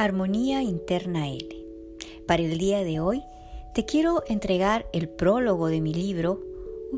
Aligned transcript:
Armonía 0.00 0.62
Interna 0.62 1.28
L. 1.28 1.46
Para 2.26 2.42
el 2.42 2.56
día 2.56 2.82
de 2.84 3.00
hoy 3.00 3.22
te 3.74 3.84
quiero 3.84 4.22
entregar 4.28 4.86
el 4.94 5.10
prólogo 5.10 5.66
de 5.66 5.82
mi 5.82 5.92
libro 5.92 6.40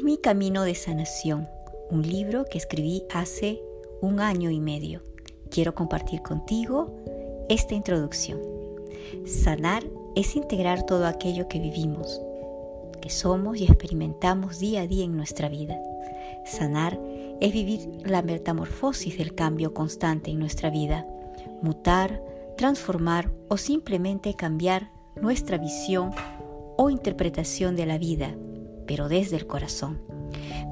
Mi 0.01 0.19
Camino 0.19 0.63
de 0.63 0.77
Sanación, 0.77 1.49
un 1.91 2.03
libro 2.03 2.45
que 2.45 2.59
escribí 2.59 3.03
hace 3.13 3.61
un 4.01 4.21
año 4.21 4.53
y 4.53 4.61
medio. 4.61 5.03
Quiero 5.51 5.75
compartir 5.75 6.23
contigo 6.23 6.95
esta 7.49 7.75
introducción. 7.75 8.41
Sanar 9.27 9.83
es 10.15 10.37
integrar 10.37 10.87
todo 10.87 11.09
aquello 11.09 11.49
que 11.49 11.59
vivimos, 11.59 12.21
que 13.01 13.11
somos 13.11 13.59
y 13.59 13.65
experimentamos 13.65 14.61
día 14.61 14.83
a 14.83 14.87
día 14.87 15.05
en 15.05 15.17
nuestra 15.17 15.49
vida. 15.49 15.77
Sanar 16.45 17.01
es 17.41 17.53
vivir 17.53 17.81
la 18.05 18.23
metamorfosis 18.23 19.19
del 19.19 19.35
cambio 19.35 19.75
constante 19.75 20.31
en 20.31 20.39
nuestra 20.39 20.71
vida, 20.71 21.05
mutar, 21.63 22.23
transformar 22.63 23.29
o 23.49 23.57
simplemente 23.57 24.37
cambiar 24.37 24.93
nuestra 25.21 25.59
visión 25.59 26.13
o 26.77 26.91
interpretación 26.91 27.75
de 27.75 27.87
la 27.87 27.99
vida, 27.99 28.37
pero 28.87 29.09
desde 29.09 29.35
el 29.35 29.49
corazón. 29.49 30.01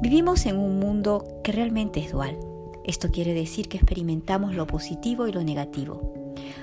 Vivimos 0.01 0.47
en 0.47 0.57
un 0.57 0.79
mundo 0.79 1.41
que 1.43 1.51
realmente 1.51 1.99
es 1.99 2.13
dual. 2.13 2.39
Esto 2.85 3.11
quiere 3.11 3.35
decir 3.35 3.69
que 3.69 3.77
experimentamos 3.77 4.55
lo 4.55 4.69
positivo 4.69 5.27
y 5.27 5.33
lo 5.33 5.43
negativo. 5.43 6.15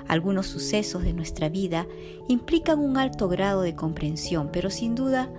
Algunos 0.06 0.46
sucesos 0.46 1.02
de 1.02 1.12
nuestra 1.12 1.50
vida 1.50 1.86
implican 2.28 2.78
un 2.78 2.96
alto 2.96 3.28
grado 3.28 3.60
de 3.60 3.74
comprensión, 3.74 4.48
pero 4.50 4.70
sin 4.70 4.94
duda 4.94 5.30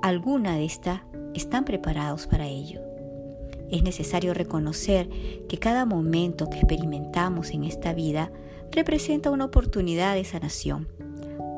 alguna 0.00 0.54
de 0.54 0.64
estas 0.64 1.00
están 1.34 1.64
preparados 1.64 2.28
para 2.28 2.46
ello. 2.46 2.82
Es 3.68 3.82
necesario 3.82 4.32
reconocer 4.32 5.08
que 5.48 5.58
cada 5.58 5.86
momento 5.86 6.48
que 6.48 6.58
experimentamos 6.58 7.50
en 7.50 7.64
esta 7.64 7.92
vida 7.92 8.30
representa 8.72 9.30
una 9.30 9.46
oportunidad 9.46 10.14
de 10.14 10.24
sanación. 10.24 10.88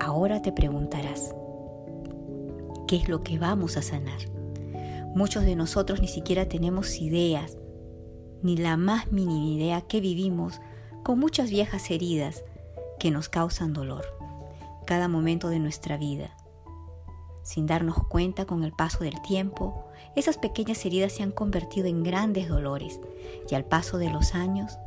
Ahora 0.00 0.42
te 0.42 0.52
preguntarás, 0.52 1.34
¿qué 2.86 2.96
es 2.96 3.08
lo 3.08 3.22
que 3.22 3.38
vamos 3.38 3.76
a 3.76 3.82
sanar? 3.82 4.18
Muchos 5.14 5.44
de 5.44 5.56
nosotros 5.56 6.00
ni 6.00 6.08
siquiera 6.08 6.48
tenemos 6.48 6.98
ideas, 7.00 7.58
ni 8.42 8.56
la 8.56 8.76
más 8.76 9.10
mínima 9.10 9.46
idea 9.46 9.80
que 9.82 10.00
vivimos 10.00 10.60
con 11.02 11.18
muchas 11.18 11.50
viejas 11.50 11.90
heridas 11.90 12.44
que 12.98 13.10
nos 13.10 13.28
causan 13.28 13.72
dolor, 13.72 14.04
cada 14.86 15.08
momento 15.08 15.48
de 15.48 15.58
nuestra 15.58 15.96
vida. 15.96 16.36
Sin 17.42 17.66
darnos 17.66 17.96
cuenta 18.08 18.44
con 18.44 18.62
el 18.62 18.72
paso 18.72 19.04
del 19.04 19.20
tiempo, 19.22 19.86
esas 20.14 20.36
pequeñas 20.36 20.84
heridas 20.84 21.12
se 21.12 21.22
han 21.22 21.32
convertido 21.32 21.86
en 21.86 22.02
grandes 22.02 22.48
dolores 22.48 23.00
y 23.50 23.54
al 23.54 23.64
paso 23.64 23.98
de 23.98 24.10
los 24.10 24.34
años 24.34 24.78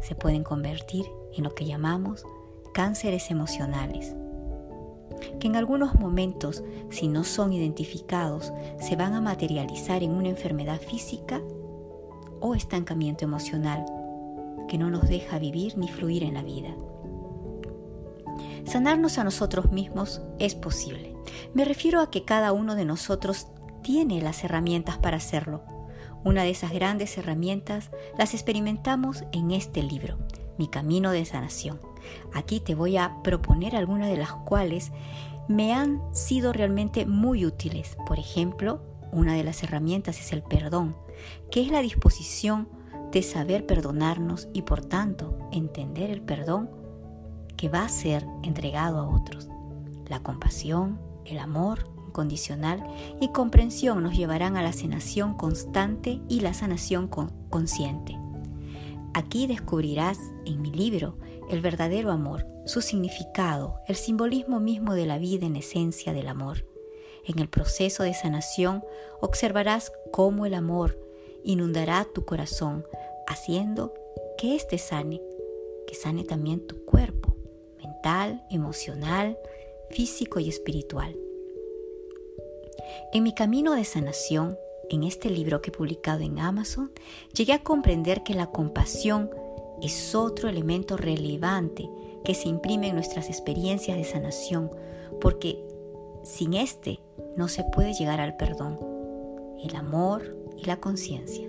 se 0.00 0.14
pueden 0.14 0.42
convertir 0.42 1.06
en 1.32 1.44
lo 1.44 1.54
que 1.54 1.66
llamamos 1.66 2.24
cánceres 2.72 3.30
emocionales, 3.30 4.14
que 5.40 5.46
en 5.46 5.56
algunos 5.56 5.94
momentos, 5.94 6.62
si 6.90 7.08
no 7.08 7.24
son 7.24 7.52
identificados, 7.52 8.52
se 8.80 8.96
van 8.96 9.14
a 9.14 9.20
materializar 9.20 10.02
en 10.02 10.12
una 10.12 10.28
enfermedad 10.28 10.80
física 10.80 11.40
o 12.40 12.54
estancamiento 12.54 13.24
emocional 13.24 13.84
que 14.68 14.78
no 14.78 14.90
nos 14.90 15.08
deja 15.08 15.38
vivir 15.38 15.78
ni 15.78 15.88
fluir 15.88 16.22
en 16.22 16.34
la 16.34 16.42
vida. 16.42 16.74
Sanarnos 18.64 19.18
a 19.18 19.24
nosotros 19.24 19.70
mismos 19.70 20.20
es 20.38 20.54
posible. 20.54 21.14
Me 21.54 21.64
refiero 21.64 22.00
a 22.00 22.10
que 22.10 22.24
cada 22.24 22.52
uno 22.52 22.74
de 22.74 22.84
nosotros 22.84 23.46
tiene 23.82 24.20
las 24.20 24.42
herramientas 24.42 24.98
para 24.98 25.18
hacerlo. 25.18 25.62
Una 26.26 26.42
de 26.42 26.50
esas 26.50 26.72
grandes 26.72 27.16
herramientas 27.18 27.92
las 28.18 28.34
experimentamos 28.34 29.22
en 29.30 29.52
este 29.52 29.80
libro, 29.80 30.18
Mi 30.58 30.66
Camino 30.66 31.12
de 31.12 31.24
Sanación. 31.24 31.78
Aquí 32.34 32.58
te 32.58 32.74
voy 32.74 32.96
a 32.96 33.22
proponer 33.22 33.76
algunas 33.76 34.08
de 34.08 34.16
las 34.16 34.32
cuales 34.32 34.90
me 35.46 35.72
han 35.72 36.02
sido 36.12 36.52
realmente 36.52 37.06
muy 37.06 37.46
útiles. 37.46 37.96
Por 38.08 38.18
ejemplo, 38.18 38.82
una 39.12 39.34
de 39.34 39.44
las 39.44 39.62
herramientas 39.62 40.18
es 40.18 40.32
el 40.32 40.42
perdón, 40.42 40.96
que 41.48 41.60
es 41.60 41.70
la 41.70 41.80
disposición 41.80 42.68
de 43.12 43.22
saber 43.22 43.64
perdonarnos 43.64 44.48
y 44.52 44.62
por 44.62 44.84
tanto 44.84 45.38
entender 45.52 46.10
el 46.10 46.22
perdón 46.22 46.68
que 47.56 47.68
va 47.68 47.84
a 47.84 47.88
ser 47.88 48.26
entregado 48.42 48.98
a 48.98 49.08
otros. 49.08 49.48
La 50.08 50.24
compasión, 50.24 50.98
el 51.24 51.38
amor 51.38 51.95
incondicional 52.16 52.82
y 53.20 53.28
comprensión 53.28 54.02
nos 54.02 54.16
llevarán 54.16 54.56
a 54.56 54.62
la 54.62 54.72
sanación 54.72 55.34
constante 55.34 56.22
y 56.28 56.40
la 56.40 56.54
sanación 56.54 57.08
consciente. 57.08 58.18
Aquí 59.12 59.46
descubrirás 59.46 60.18
en 60.46 60.62
mi 60.62 60.70
libro 60.70 61.18
el 61.50 61.60
verdadero 61.60 62.10
amor, 62.10 62.46
su 62.64 62.80
significado, 62.80 63.80
el 63.86 63.96
simbolismo 63.96 64.60
mismo 64.60 64.94
de 64.94 65.04
la 65.04 65.18
vida 65.18 65.46
en 65.46 65.56
esencia 65.56 66.14
del 66.14 66.28
amor. 66.28 66.66
En 67.26 67.38
el 67.38 67.48
proceso 67.50 68.02
de 68.02 68.14
sanación 68.14 68.82
observarás 69.20 69.92
cómo 70.10 70.46
el 70.46 70.54
amor 70.54 70.98
inundará 71.44 72.06
tu 72.14 72.24
corazón, 72.24 72.86
haciendo 73.26 73.92
que 74.38 74.54
éste 74.54 74.78
sane, 74.78 75.20
que 75.86 75.94
sane 75.94 76.24
también 76.24 76.66
tu 76.66 76.82
cuerpo, 76.86 77.36
mental, 77.76 78.42
emocional, 78.50 79.38
físico 79.90 80.40
y 80.40 80.48
espiritual. 80.48 81.14
En 83.12 83.22
mi 83.22 83.32
camino 83.32 83.74
de 83.74 83.84
sanación, 83.84 84.58
en 84.90 85.02
este 85.02 85.30
libro 85.30 85.62
que 85.62 85.70
he 85.70 85.72
publicado 85.72 86.20
en 86.20 86.38
Amazon, 86.38 86.92
llegué 87.34 87.52
a 87.52 87.62
comprender 87.62 88.22
que 88.22 88.34
la 88.34 88.46
compasión 88.46 89.30
es 89.82 90.14
otro 90.14 90.48
elemento 90.48 90.96
relevante 90.96 91.88
que 92.24 92.34
se 92.34 92.48
imprime 92.48 92.88
en 92.88 92.94
nuestras 92.94 93.28
experiencias 93.28 93.96
de 93.96 94.04
sanación, 94.04 94.70
porque 95.20 95.64
sin 96.22 96.54
este 96.54 97.00
no 97.36 97.48
se 97.48 97.64
puede 97.64 97.94
llegar 97.94 98.20
al 98.20 98.36
perdón, 98.36 98.78
el 99.62 99.76
amor 99.76 100.36
y 100.56 100.64
la 100.64 100.78
conciencia. 100.78 101.48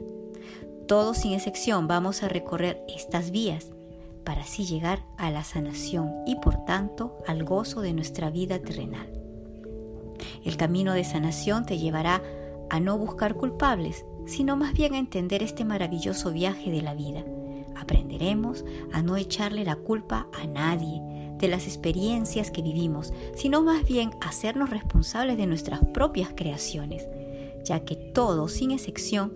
Todos 0.88 1.18
sin 1.18 1.34
excepción 1.34 1.88
vamos 1.88 2.24
a 2.24 2.30
recorrer 2.30 2.84
estas 2.88 3.32
vías 3.32 3.72
para 4.24 4.42
así 4.42 4.66
llegar 4.66 5.06
a 5.18 5.32
la 5.32 5.44
sanación 5.44 6.14
y 6.26 6.36
por 6.36 6.66
tanto 6.66 7.18
al 7.28 7.44
gozo 7.44 7.82
de 7.82 7.94
nuestra 7.94 8.30
vida 8.30 8.60
terrenal. 8.60 9.17
El 10.48 10.56
camino 10.56 10.94
de 10.94 11.04
sanación 11.04 11.66
te 11.66 11.78
llevará 11.78 12.24
a 12.70 12.80
no 12.80 12.98
buscar 12.98 13.36
culpables, 13.36 14.06
sino 14.26 14.56
más 14.56 14.74
bien 14.74 14.94
a 14.94 14.98
entender 14.98 15.44
este 15.44 15.66
maravilloso 15.66 16.32
viaje 16.32 16.72
de 16.72 16.82
la 16.82 16.94
vida. 16.94 17.26
Aprenderemos 17.76 18.64
a 18.94 19.02
no 19.02 19.18
echarle 19.18 19.66
la 19.66 19.76
culpa 19.76 20.28
a 20.32 20.48
nadie 20.48 21.02
de 21.38 21.50
las 21.50 21.66
experiencias 21.66 22.50
que 22.50 22.62
vivimos, 22.62 23.12
sino 23.36 23.62
más 23.62 23.86
bien 23.86 24.12
a 24.22 24.30
hacernos 24.30 24.70
responsables 24.70 25.36
de 25.36 25.48
nuestras 25.48 25.82
propias 25.88 26.30
creaciones, 26.34 27.06
ya 27.66 27.82
que 27.82 27.98
todo, 27.98 28.48
sin 28.48 28.72
excepción, 28.72 29.34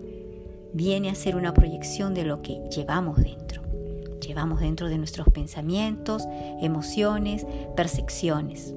viene 0.72 1.10
a 1.10 1.14
ser 1.14 1.36
una 1.36 1.52
proyección 1.52 2.14
de 2.14 2.24
lo 2.24 2.40
que 2.40 2.54
llevamos 2.74 3.18
dentro. 3.18 3.60
Llevamos 4.26 4.60
dentro 4.60 4.88
de 4.88 4.96
nuestros 4.96 5.28
pensamientos, 5.28 6.24
emociones, 6.62 7.46
percepciones. 7.76 8.72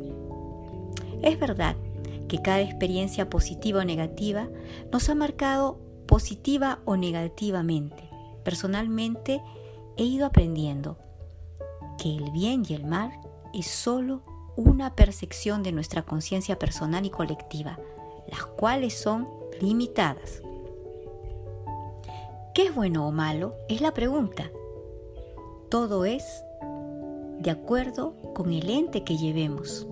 Es 1.22 1.40
verdad 1.40 1.78
que 2.28 2.42
cada 2.42 2.62
experiencia 2.62 3.30
positiva 3.30 3.82
o 3.82 3.86
negativa 3.86 4.50
nos 4.92 5.10
ha 5.10 5.16
marcado 5.16 5.80
positiva 6.08 6.80
o 6.86 6.98
negativamente. 6.98 8.10
Personalmente 8.44 9.42
he 9.98 10.04
ido 10.04 10.26
aprendiendo 10.26 10.98
que 11.98 12.16
el 12.16 12.32
bien 12.32 12.64
y 12.68 12.74
el 12.74 12.86
mal 12.86 13.12
es 13.54 13.68
solo 13.68 14.24
una 14.56 14.96
percepción 14.96 15.64
de 15.64 15.72
nuestra 15.72 16.04
conciencia 16.04 16.58
personal 16.58 17.06
y 17.06 17.10
colectiva, 17.10 17.80
las 18.28 18.46
cuales 18.46 18.94
son 18.94 19.28
limitadas. 19.62 20.42
¿Qué 22.54 22.68
es 22.68 22.76
bueno 22.76 23.08
o 23.08 23.12
malo? 23.12 23.56
Es 23.68 23.82
la 23.82 23.94
pregunta. 23.94 24.50
Todo 25.70 26.06
es 26.06 26.24
de 27.40 27.52
acuerdo 27.52 28.16
con 28.34 28.54
el 28.54 28.70
ente 28.70 29.04
que 29.04 29.18
llevemos 29.18 29.88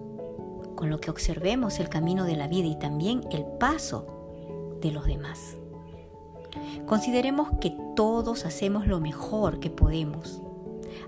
con 0.84 0.90
lo 0.90 1.00
que 1.00 1.12
observemos 1.12 1.80
el 1.80 1.88
camino 1.88 2.26
de 2.26 2.36
la 2.36 2.50
vida 2.50 2.68
y 2.68 2.78
también 2.78 3.22
el 3.32 3.46
paso 3.58 4.76
de 4.82 4.92
los 4.92 5.06
demás. 5.06 5.56
Consideremos 6.86 7.48
que 7.62 7.74
todos 7.96 8.46
hacemos 8.46 8.86
lo 8.86 9.00
mejor 9.00 9.62
que 9.62 9.70
podemos, 9.70 10.42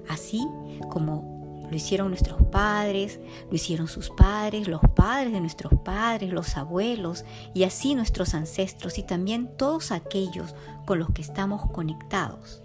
así 0.08 0.48
como 0.90 1.60
lo 1.70 1.76
hicieron 1.76 2.08
nuestros 2.08 2.42
padres, 2.44 3.20
lo 3.50 3.56
hicieron 3.58 3.90
sus 3.90 4.12
padres, 4.12 4.70
los 4.70 4.80
padres 4.96 5.34
de 5.34 5.42
nuestros 5.42 5.74
padres, 5.84 6.32
los 6.32 6.56
abuelos 6.56 7.26
y 7.54 7.64
así 7.64 7.96
nuestros 7.96 8.34
ancestros 8.34 8.98
y 8.98 9.04
también 9.04 9.58
todos 9.58 9.92
aquellos 9.92 10.56
con 10.86 11.00
los 11.00 11.10
que 11.10 11.22
estamos 11.22 11.70
conectados. 11.70 12.64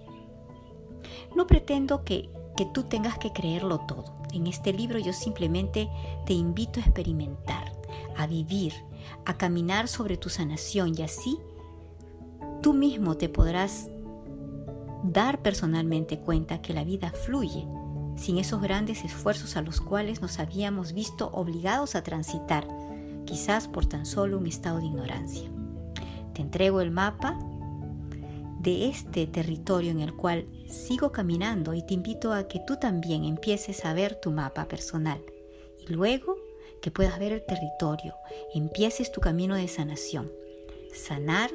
No 1.35 1.49
pretendo 1.49 2.05
que, 2.05 2.31
que 2.61 2.67
tú 2.67 2.83
tengas 2.83 3.17
que 3.17 3.33
creerlo 3.33 3.79
todo. 3.79 4.13
En 4.35 4.47
este 4.47 4.75
libro 4.75 4.99
yo 4.99 5.15
simplemente 5.15 5.89
te 6.27 6.35
invito 6.35 6.79
a 6.79 6.83
experimentar, 6.83 7.73
a 8.19 8.27
vivir, 8.27 8.75
a 9.25 9.39
caminar 9.39 9.89
sobre 9.89 10.19
tu 10.19 10.29
sanación 10.29 10.93
y 10.95 11.01
así 11.01 11.39
tú 12.61 12.75
mismo 12.75 13.17
te 13.17 13.31
podrás 13.31 13.89
dar 15.03 15.41
personalmente 15.41 16.21
cuenta 16.21 16.61
que 16.61 16.75
la 16.75 16.85
vida 16.85 17.13
fluye 17.13 17.67
sin 18.17 18.37
esos 18.37 18.61
grandes 18.61 19.07
esfuerzos 19.07 19.57
a 19.57 19.63
los 19.63 19.81
cuales 19.81 20.21
nos 20.21 20.39
habíamos 20.39 20.93
visto 20.93 21.31
obligados 21.33 21.95
a 21.95 22.03
transitar, 22.03 22.69
quizás 23.25 23.69
por 23.69 23.87
tan 23.87 24.05
solo 24.05 24.37
un 24.37 24.47
estado 24.47 24.81
de 24.81 24.85
ignorancia. 24.85 25.49
Te 26.35 26.43
entrego 26.43 26.83
el 26.83 26.91
mapa 26.91 27.39
de 28.63 28.89
este 28.89 29.27
territorio 29.27 29.91
en 29.91 30.01
el 30.01 30.15
cual 30.15 30.47
sigo 30.69 31.13
caminando 31.13 31.73
y 31.75 31.83
te 31.83 31.95
invito 31.95 32.33
a 32.33 32.47
que 32.47 32.61
tú 32.67 32.77
también 32.77 33.25
empieces 33.25 33.85
a 33.85 33.95
ver 33.95 34.17
tu 34.17 34.31
mapa 34.31 34.67
personal 34.67 35.21
y 35.79 35.93
luego 35.93 36.37
que 36.83 36.91
puedas 36.91 37.19
ver 37.19 37.33
el 37.33 37.45
territorio, 37.45 38.15
empieces 38.55 39.13
tu 39.13 39.21
camino 39.21 39.55
de 39.55 39.69
sanación. 39.69 40.31
Sanar 40.95 41.51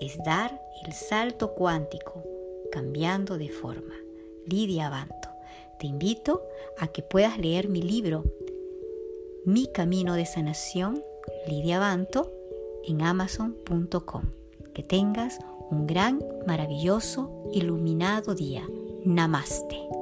es 0.00 0.18
dar 0.24 0.60
el 0.84 0.92
salto 0.92 1.54
cuántico, 1.54 2.22
cambiando 2.70 3.38
de 3.38 3.48
forma. 3.48 3.94
Lidia 4.46 4.88
Banto. 4.88 5.28
Te 5.78 5.86
invito 5.86 6.42
a 6.78 6.88
que 6.88 7.02
puedas 7.02 7.38
leer 7.38 7.68
mi 7.68 7.82
libro, 7.82 8.24
Mi 9.44 9.66
Camino 9.66 10.14
de 10.14 10.26
Sanación, 10.26 11.02
Lidia 11.46 11.78
Banto, 11.78 12.32
en 12.84 13.02
amazon.com. 13.02 14.24
Que 14.78 14.84
tengas 14.84 15.40
un 15.72 15.88
gran, 15.88 16.20
maravilloso, 16.46 17.50
iluminado 17.52 18.36
día. 18.36 18.64
Namaste. 19.04 19.97